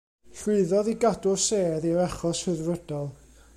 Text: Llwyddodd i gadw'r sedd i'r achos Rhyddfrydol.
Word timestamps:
Llwyddodd 0.37 0.89
i 0.93 0.95
gadw'r 1.03 1.37
sedd 1.43 1.87
i'r 1.91 2.03
achos 2.07 2.43
Rhyddfrydol. 2.49 3.15